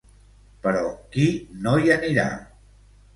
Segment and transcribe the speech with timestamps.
[0.63, 0.79] Però
[1.15, 1.25] qui
[1.65, 2.25] no hi anirà?